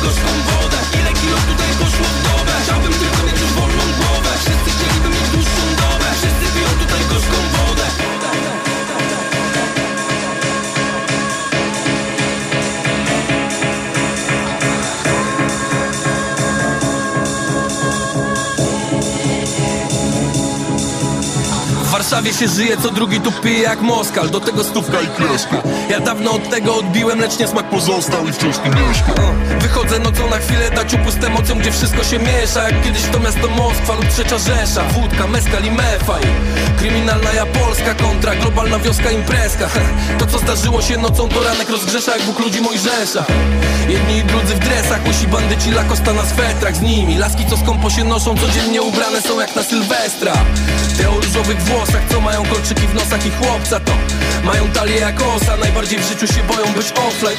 [0.03, 0.79] gorzką wodę.
[1.01, 2.53] Ile kilo tutaj poszło w dobę?
[2.63, 3.53] Chciałbym tylko mieć już
[22.05, 24.31] Warszawie się żyje, co drugi tu pije jak Moskal.
[24.31, 28.33] Do tego stówka i kreszka Ja dawno od tego odbiłem, lecz nie smak pozostał i
[28.33, 29.13] wciąż tu mieszka.
[29.61, 32.63] Wychodzę nocą na chwilę, dać upust emocjom, gdzie wszystko się miesza.
[32.63, 34.83] Jak kiedyś to miasto Moskwa lub trzecia Rzesza.
[34.83, 39.69] Wódka, meskal i mefa i Kryminalna ja Polska kontra globalna wioska imprezka.
[40.19, 43.25] To co zdarzyło się nocą to ranek rozgrzesza jak Bóg ludzi Mojżesza.
[43.89, 47.19] Jedni i drudzy w dresach, łysi bandyci lakosta na swetrach Z nimi.
[47.19, 50.33] Laski co skąpo się noszą, codziennie ubrane są jak na Sylwestra.
[50.99, 53.93] Te o różowych włosach, co mają kolczyki w nosach i chłopca to.
[54.45, 57.39] Mają talię jak osa, najbardziej w życiu się boją być offline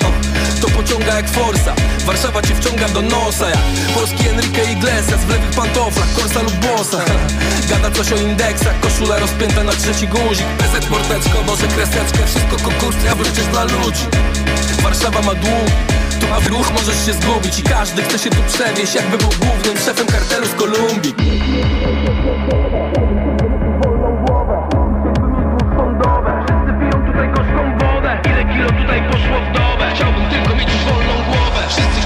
[0.61, 1.73] To pociąga jak forsa,
[2.05, 3.49] Warszawa cię wciąga do nosa.
[3.49, 3.59] Jak
[3.93, 6.97] polski Enrique Iglesias w lewych pantoflach, korsa lub bossa
[7.69, 10.47] Gada coś o indeksach, koszula rozpięta na trzeci guzik.
[10.59, 14.05] Bezet, porteczko, może kreseczkę, wszystko kokursy, a wreszcie dla ludzi.
[14.83, 15.71] Warszawa ma dług
[16.19, 17.59] tu a w ruch możesz się zgubić.
[17.59, 21.15] I każdy chce się tu przewieźć Jakby był głównym szefem kartelu z Kolumbii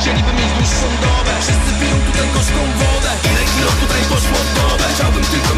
[0.10, 1.32] chcieliby mieć dłuższą dobę.
[1.41, 3.12] Wszyscy piją tutaj gorzką wodę.
[3.32, 4.86] Ile kilo tutaj poszło w dobę?
[4.95, 5.56] Chciałbym tylko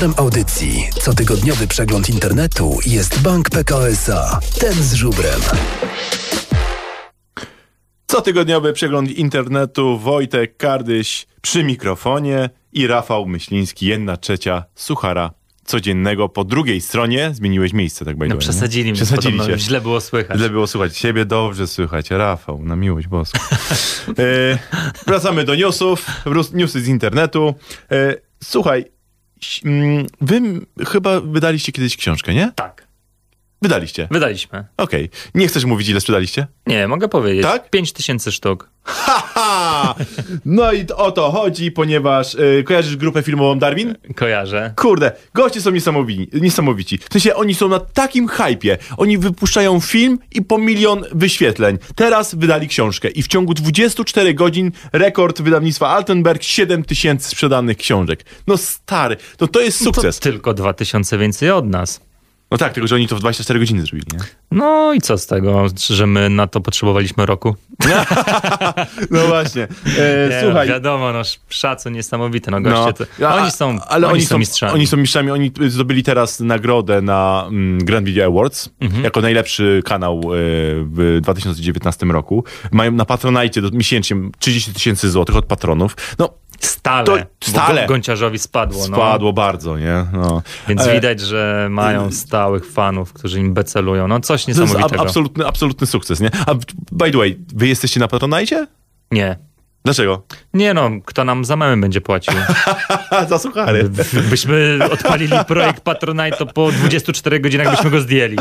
[0.00, 4.40] Sponsorem audycji cotygodniowy przegląd internetu jest Bank PKO SA.
[4.60, 5.40] Ten z żubrem.
[8.06, 15.30] Cotygodniowy przegląd internetu Wojtek Kardyś przy mikrofonie i Rafał Myśliński, jedna trzecia suchara
[15.64, 17.30] codziennego po drugiej stronie.
[17.34, 19.62] Zmieniłeś miejsce, tak by No przesadzili mnie, Przesadzili podobno cię.
[19.64, 20.38] źle było słychać.
[20.38, 20.98] Źle było słuchać.
[20.98, 22.10] Ciebie dobrze słychać.
[22.10, 23.38] Rafał, na miłość boską.
[24.18, 24.58] e,
[25.06, 26.06] wracamy do newsów.
[26.52, 27.54] Newsy z internetu.
[27.90, 28.84] E, słuchaj,
[30.20, 32.52] wy m- chyba wydaliście kiedyś książkę, nie?
[32.56, 32.86] Tak.
[33.62, 34.08] Wydaliście.
[34.10, 34.64] Wydaliśmy.
[34.76, 35.10] Okej.
[35.34, 36.46] Nie chcesz mówić, ile sprzedaliście?
[36.66, 37.42] Nie, mogę powiedzieć.
[37.42, 37.70] Tak?
[37.70, 38.70] 5 tysięcy sztuk.
[38.82, 39.94] Haha!
[40.44, 43.94] No i o to chodzi, ponieważ y, kojarzysz grupę filmową Darwin?
[44.16, 44.72] Kojarzę.
[44.76, 46.98] Kurde, goście są niesamowici, niesamowici.
[46.98, 48.78] W sensie oni są na takim hypie.
[48.96, 51.78] Oni wypuszczają film i po milion wyświetleń.
[51.94, 58.24] Teraz wydali książkę i w ciągu 24 godzin rekord wydawnictwa Altenberg 7 tysięcy sprzedanych książek.
[58.46, 60.18] No stary, no to jest sukces.
[60.20, 62.00] To tylko 2000 więcej od nas.
[62.50, 64.18] No tak, tylko że oni to w 24 godziny zrobili, nie?
[64.50, 67.56] No i co z tego, że my na to potrzebowaliśmy roku?
[69.10, 69.62] No właśnie.
[69.62, 70.68] E, Nie, słuchaj.
[70.68, 74.72] No, wiadomo, no szacun niesamowity, no goście, to, a- oni są, ale oni, są mistrzami.
[74.74, 79.04] Oni są mistrzami, oni zdobyli teraz nagrodę na mm, Grand Video Awards Mhm.
[79.04, 80.20] jako najlepszy kanał e,
[80.84, 82.44] w 2019 roku.
[82.72, 85.96] Mają na Patronite miesięcznie 30 tysięcy złotych od patronów.
[86.18, 86.28] No,
[86.60, 87.18] Stale, To-
[87.50, 87.82] stale.
[87.82, 88.84] Go- Gonciarzowi spadło.
[88.84, 90.04] spadło bardzo, nie?
[90.12, 90.42] No.
[90.68, 94.08] Więc E, widać, że mają stałych fanów, którzy im becelują.
[94.08, 95.02] No coś To jest ab- niesamowitego.
[95.02, 96.30] absolutny, absolutny sukces, nie?
[96.46, 96.54] A
[96.92, 98.66] by the way, wy jesteście na Patronite?
[99.10, 99.36] Nie.
[99.84, 100.22] Dlaczego?
[100.54, 102.34] Nie no, kto nam za memy będzie płacił?
[103.28, 103.90] Za suchary.
[104.30, 108.36] Byśmy odpalili projekt Patronite, to po 24 godzinach byśmy go zdjęli.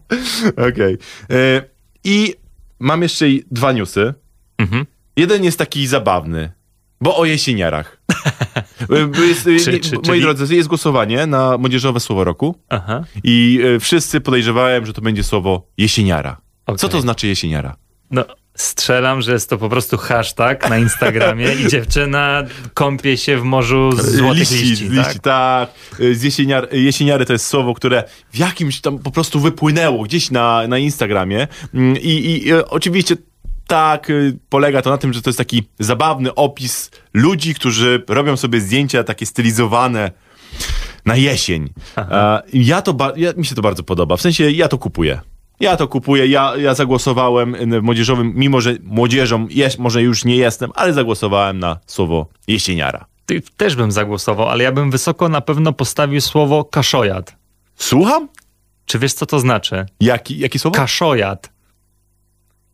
[0.68, 0.98] Okej.
[1.30, 1.62] E,
[2.04, 2.34] I
[2.78, 4.14] mam jeszcze dwa newsy.
[4.58, 4.86] Mhm.
[5.16, 6.52] Jeden jest taki zabawny,
[7.00, 8.00] bo o jesieniarach.
[8.90, 12.58] E, bo jest, e, Czy- czy- moi czyli- drodzy, jest głosowanie na młodzieżowe słowo roku
[12.68, 13.04] Aha.
[13.24, 16.40] i wszyscy podejrzewałem, że to będzie słowo jesieniara.
[16.66, 16.90] Co Okej.
[16.90, 17.76] to znaczy jesieniara?
[18.10, 22.42] No, strzelam, że jest to po prostu hashtag na Instagramie i dziewczyna
[22.74, 25.18] kąpie się w morzu z złotych liści, tak?
[25.18, 25.70] tak.
[26.00, 30.30] E, Z jesieniar, jesieniary to jest słowo, które w jakimś tam po prostu wypłynęło gdzieś
[30.30, 33.16] na, na Instagramie Mm, i, i e, oczywiście
[33.66, 38.36] tak, y, polega to na tym, że to jest taki zabawny opis ludzi, którzy robią
[38.36, 40.10] sobie zdjęcia takie stylizowane
[41.04, 41.72] na jesień.
[41.98, 45.20] E, ja to, ja, mi się to bardzo podoba, w sensie ja to kupuję.
[45.60, 50.24] Ja to kupuję, ja, ja zagłosowałem y, w młodzieżowym, mimo że młodzieżą jest, może już
[50.24, 53.06] nie jestem, ale zagłosowałem na słowo jesieniara.
[53.26, 57.36] Ty też bym zagłosował, ale ja bym wysoko na pewno postawił słowo kaszojad.
[57.76, 58.28] Słucham?
[58.86, 59.86] Czy wiesz, co to znaczy?
[60.00, 60.76] Jaki, jakie słowo?
[60.76, 61.50] Kaszojad.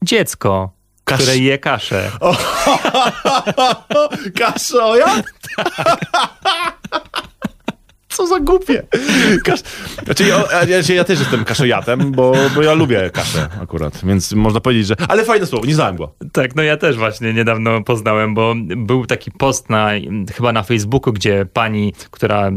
[0.04, 0.72] Dziecko,
[1.12, 2.10] Kasz- które je kaszę.
[4.38, 5.06] Kaszoja?
[8.16, 8.82] Co za głupie.
[9.44, 9.60] Kasz...
[10.04, 14.60] Znaczy, ja, ja, ja też jestem kaszojatem, bo, bo ja lubię kaszę akurat, więc można
[14.60, 14.94] powiedzieć, że...
[15.08, 16.14] Ale fajne słowo, nie znałem go.
[16.32, 19.90] Tak, no ja też właśnie niedawno poznałem, bo był taki post na,
[20.34, 22.50] chyba na Facebooku, gdzie pani, która,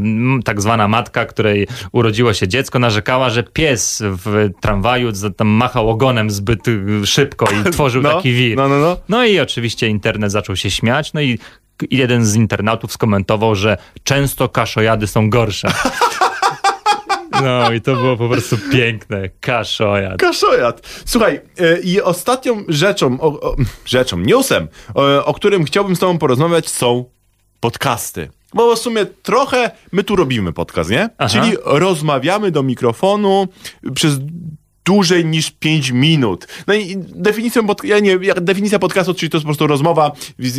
[0.44, 6.30] tak zwana matka, której urodziło się dziecko, narzekała, że pies w tramwaju tam machał ogonem
[6.30, 8.56] zbyt y, szybko i tworzył No, taki wir.
[8.56, 8.96] no, no, no.
[9.08, 11.38] No i oczywiście internet zaczął się śmiać, no i
[11.90, 15.68] jeden z internautów skomentował, że często kaszojady są gorsze.
[17.42, 19.28] No i to było po prostu piękne.
[19.40, 20.18] Kaszojad.
[20.18, 21.02] Kaszojat.
[21.04, 26.18] Słuchaj, e, i ostatnią rzeczą, o, o, rzeczą, newsem, o, o którym chciałbym z tobą
[26.18, 27.04] porozmawiać są
[27.60, 28.30] podcasty.
[28.54, 31.10] Bo w sumie trochę my tu robimy podcast, nie?
[31.18, 31.28] Aha.
[31.28, 33.48] Czyli rozmawiamy do mikrofonu
[33.94, 34.18] przez
[34.86, 36.48] dłużej niż 5 minut.
[36.66, 40.12] No i definicją, pod, ja nie, definicja podcastu, czyli to jest po prostu rozmowa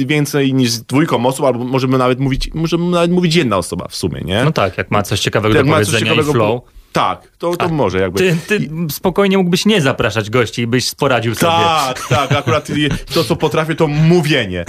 [0.05, 4.21] więcej niż dwójką osób, albo możemy nawet mówić, możemy nawet mówić jedna osoba w sumie,
[4.21, 4.43] nie?
[4.43, 6.61] No tak, jak ma coś ciekawego Jak do powiedzenia i ciekawego, flow.
[6.91, 8.19] Tak, to, to może jakby.
[8.19, 11.51] Ty, ty spokojnie mógłbyś nie zapraszać gości i byś poradził sobie.
[11.51, 12.67] Tak, tak, akurat
[13.13, 14.65] to, co potrafię, to mówienie.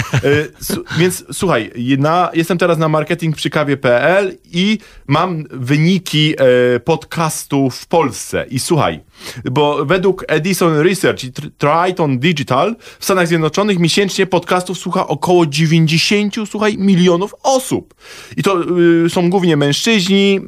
[0.62, 7.70] Su- Więc słuchaj, na, jestem teraz na marketing przy kawie.pl i mam wyniki e, podcastu
[7.70, 8.46] w Polsce.
[8.50, 9.00] I słuchaj,
[9.44, 15.46] bo według Edison Research i Tr- Triton Digital w Stanach Zjednoczonych miesięcznie podcastów słucha około
[15.46, 17.94] 90, słuchaj, milionów osób.
[18.36, 20.40] I to y, są głównie mężczyźni,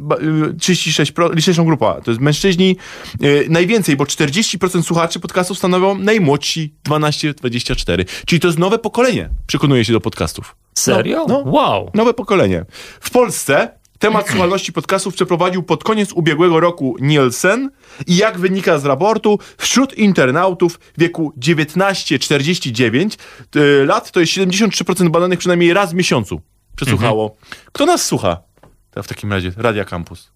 [0.50, 2.76] y, 36%, liczniejszą grupa, to jest mężczyźni,
[3.22, 8.04] y, najwięcej, bo 40% słuchaczy podcastów stanowią najmłodsi 12-24.
[8.26, 10.56] Czyli to jest nowe pokolenie, przekonuje się do podcastów.
[10.74, 11.24] Serio?
[11.28, 11.50] No, no.
[11.50, 11.90] Wow.
[11.94, 12.64] Nowe pokolenie.
[13.00, 17.70] W Polsce temat słuchalności podcastów przeprowadził pod koniec ubiegłego roku Nielsen
[18.06, 23.18] i jak wynika z raportu, wśród internautów w wieku 19-49
[23.56, 26.40] y, lat to jest 73% badanych przynajmniej raz w miesiącu
[26.76, 27.36] przesłuchało.
[27.72, 28.42] Kto nas słucha?
[28.90, 30.30] To w takim razie Radia Campus.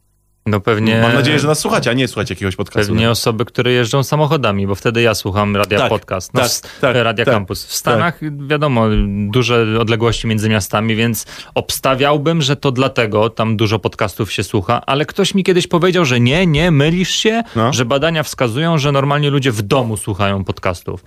[0.46, 1.00] No pewnie.
[1.00, 2.88] Mam nadzieję, że nas słuchacie, a nie słuchacie jakiegoś podcastu.
[2.92, 6.34] Pewnie osoby, które jeżdżą samochodami, bo wtedy ja słucham Radia Tak, Podcast.
[6.34, 7.64] No, tak, tak, Radia tak, Campus.
[7.66, 8.86] W Stanach, wiadomo,
[9.28, 15.06] duże odległości między miastami, więc obstawiałbym, że to dlatego tam dużo podcastów się słucha, ale
[15.06, 17.72] ktoś mi kiedyś powiedział, że nie, nie, mylisz się, No.
[17.72, 21.04] że badania wskazują, że normalnie ludzie w domu słuchają podcastów.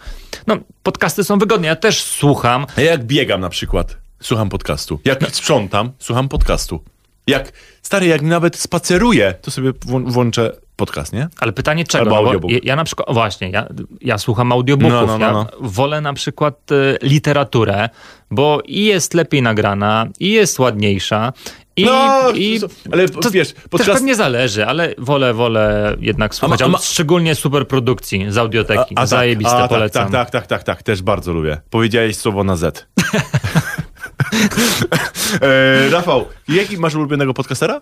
[0.48, 5.00] No, podcasty są wygodne, ja też słucham, A ja jak biegam na przykład, słucham podcastu.
[5.06, 6.84] Jak sprzątam, słucham podcastu.
[7.28, 7.52] Jak,
[7.88, 11.28] stary, jak nawet spaceruję, to sobie włą- włączę podcast, nie?
[11.40, 12.04] Ale pytanie czego?
[12.04, 12.52] Albo No bo audiobook.
[12.52, 13.68] ja, ja na przykład, właśnie, ja,
[14.02, 15.08] ja słucham audiobooków.
[15.08, 15.48] No, no, no, no.
[15.52, 16.76] Ja wolę na przykład e,
[17.08, 17.90] literaturę,
[18.32, 21.34] bo i jest lepiej nagrana, i jest ładniejsza.
[21.78, 22.60] I, No, i
[22.92, 23.92] ale to wiesz, Też podcast...
[23.92, 28.96] pewnie zależy, ale wolę, wolę jednak słuchać, a a ma- szczególnie super produkcji z audioteki.
[28.96, 30.12] tak, Zajebiste, a, tak, polecam.
[30.12, 31.58] Tak, tak, tak, tak, tak, też bardzo lubię.
[31.70, 32.88] Powiedziałeś słowo na Z.
[35.42, 37.82] e, Rafał, jaki masz ulubionego podcastera?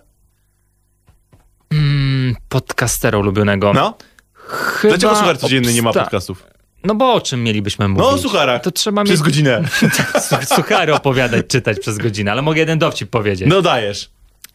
[1.70, 3.72] Mm, podcastera ulubionego.
[3.72, 3.98] No?
[4.34, 6.46] Chyba Dlaczego Suchar Codzienny nie ma podcastów?
[6.84, 8.06] No bo o czym mielibyśmy mówić?
[8.06, 8.62] No o sucharach.
[8.62, 9.62] To trzeba Przez mieć godzinę.
[10.56, 13.48] suchary opowiadać, czytać przez godzinę, ale mogę jeden dowcip powiedzieć.
[13.48, 14.10] No dajesz.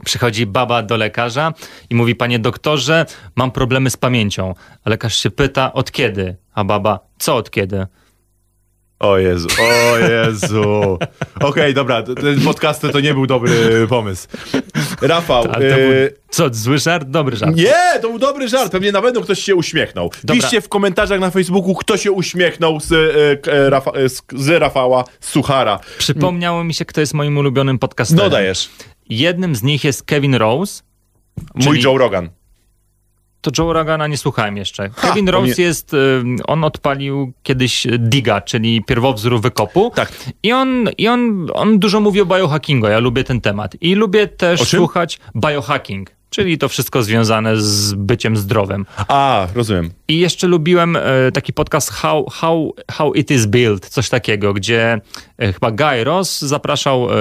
[0.05, 1.53] Przychodzi baba do lekarza
[1.89, 4.55] i mówi, panie doktorze, mam problemy z pamięcią.
[4.83, 6.35] A lekarz się pyta, od kiedy?
[6.53, 7.87] A baba, co od kiedy?
[9.01, 10.97] O Jezu, o Jezu.
[11.49, 13.51] Okej, dobra, t- ten podcast to nie był dobry
[13.89, 14.27] pomysł.
[15.01, 17.07] Rafał, e, był, co, zły żart?
[17.07, 17.55] Dobry żart.
[17.55, 20.11] nie, to był dobry żart, pewnie na pewno ktoś się uśmiechnął.
[20.23, 20.41] Dobra.
[20.41, 22.91] Piszcie w komentarzach na Facebooku, kto się uśmiechnął z,
[23.47, 25.79] e, Rafa, e, z, z Rafała, Suchara.
[25.97, 28.23] Przypomniało mi się, kto jest moim ulubionym podcasterem.
[28.25, 28.69] No dajesz.
[29.09, 30.83] Jednym z nich jest Kevin Rose.
[31.55, 32.29] Mój Joe Rogan.
[33.41, 34.89] To Joe Rogana nie słuchałem jeszcze.
[34.89, 35.97] Kevin to Rose nie- jest, y,
[36.47, 39.91] on odpalił kiedyś Diga, czyli pierwowzór wykopu.
[39.95, 40.11] Tak.
[40.43, 43.75] I on, i on, on dużo mówi o biohackingu, ja lubię ten temat.
[43.81, 48.85] I lubię też słuchać biohacking, czyli to wszystko związane z byciem zdrowym.
[49.07, 49.89] A, rozumiem.
[50.07, 51.01] I jeszcze lubiłem e,
[51.33, 55.01] taki podcast How, How, How It Is Built, coś takiego, gdzie
[55.37, 57.15] e, chyba Guy Ross zapraszał e,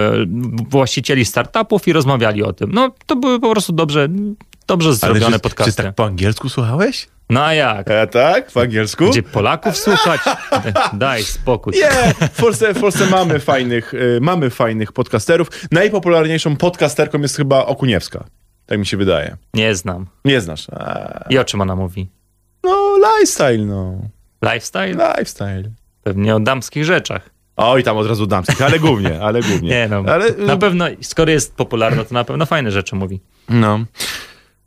[0.69, 2.71] właścicieli startupów i rozmawiali o tym.
[2.73, 4.09] No, to były po prostu dobrze,
[4.71, 5.73] dobrze zrobione czy, podcasty.
[5.73, 7.09] Czy tak po angielsku słuchałeś?
[7.31, 7.91] No a jak?
[7.91, 9.11] E, tak, po angielsku?
[9.11, 10.21] Gdzie Polaków słuchać?
[10.93, 11.73] Daj spokój.
[11.75, 15.49] Nie, w Polsce, w Polsce mamy fajnych, y, mamy fajnych podcasterów.
[15.71, 18.25] Najpopularniejszą podcasterką jest chyba Okuniewska.
[18.67, 19.37] Tak mi się wydaje.
[19.55, 20.07] Nie znam.
[20.25, 20.67] Nie znasz.
[20.71, 22.09] A, I o czym ona mówi?
[22.65, 23.95] no, lifestyle, no.
[24.43, 24.93] Lifestyle?
[25.17, 25.63] Lifestyle.
[26.03, 27.31] Pewnie o damskich rzeczach.
[27.57, 29.69] Oj, tam od razu damskich, ale głównie, ale głównie.
[29.75, 33.21] Nie no, Ale, y, na pewno, skoro jest popularna, to na pewno fajne rzeczy mówi.
[33.49, 33.81] no.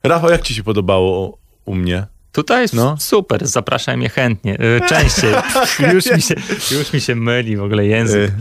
[0.06, 2.06] Rafał, jak ci się podobało u- mnie?
[2.32, 2.96] Tutaj No.
[3.00, 5.34] super, zapraszaj mnie chętnie, y, częściej.
[5.94, 6.36] już, mi się,
[6.78, 8.30] już mi się myli w ogóle język.
[8.30, 8.34] Y,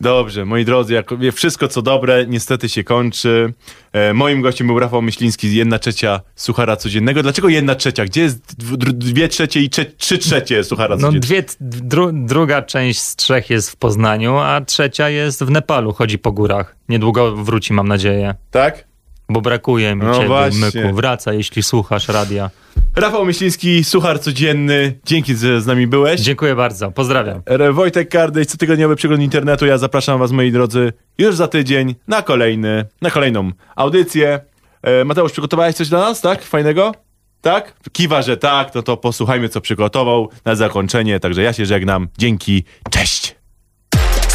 [0.00, 3.52] Dobrze, moi drodzy, jak wie, wszystko co dobre niestety się kończy.
[3.92, 7.22] E, moim gościem był Rafał Myśliński jedna trzecia Suchara Codziennego.
[7.22, 8.04] Dlaczego jedna trzecia?
[8.04, 8.54] Gdzie jest
[8.94, 11.26] dwie trzecie i trze- trzy trzecie Suchara No Codziennego?
[11.26, 16.18] dwie, dru, druga część z trzech jest w Poznaniu, a trzecia jest w Nepalu, chodzi
[16.18, 16.76] po górach.
[16.88, 18.34] Niedługo wróci, mam nadzieję.
[18.50, 18.87] Tak?
[19.28, 20.82] Bo brakuje mi No ciebie, właśnie.
[20.82, 20.96] Myku.
[20.96, 22.50] Wraca, jeśli słuchasz radia.
[22.96, 24.98] Rafał Myśliński, Suchar Codzienny.
[25.06, 26.20] Dzięki, że z nami byłeś.
[26.20, 27.42] Dziękuję bardzo, pozdrawiam.
[27.72, 29.66] Wojtek Kardyś, cotygodniowy przegląd internetu.
[29.66, 34.40] Ja zapraszam was, moi drodzy, już za tydzień na kolejny, na kolejną audycję.
[34.82, 36.42] E, Mateusz, przygotowałeś coś dla nas, tak?
[36.42, 36.94] Fajnego?
[37.40, 37.74] Tak?
[37.92, 41.20] Kiwa, że tak, no to posłuchajmy, co przygotował na zakończenie.
[41.20, 42.08] Także ja się żegnam.
[42.18, 43.37] Dzięki, cześć!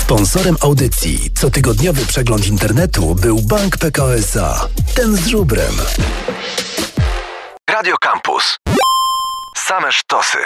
[0.04, 4.68] Sponsorem audycji cotygodniowy przegląd internetu był Bank PKO SA.
[4.96, 5.74] Ten z żubrem.
[7.70, 8.58] Radio Campus.
[9.58, 10.38] Same sztosy.